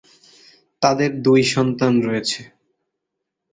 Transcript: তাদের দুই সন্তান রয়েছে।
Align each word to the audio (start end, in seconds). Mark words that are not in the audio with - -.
তাদের 0.81 1.11
দুই 1.21 1.41
সন্তান 1.53 1.93
রয়েছে। 2.01 2.41